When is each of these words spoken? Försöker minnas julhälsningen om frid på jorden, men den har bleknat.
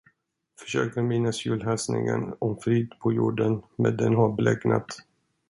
Försöker 0.59 1.01
minnas 1.01 1.45
julhälsningen 1.45 2.33
om 2.39 2.57
frid 2.61 2.91
på 2.99 3.13
jorden, 3.13 3.61
men 3.75 3.97
den 3.97 4.15
har 4.15 4.31
bleknat. 4.35 4.85